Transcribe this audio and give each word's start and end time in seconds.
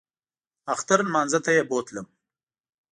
اختر 0.73 0.99
لمانځه 1.07 1.39
ته 1.45 1.49
یې 1.57 1.63
بوتلم. 1.69 2.07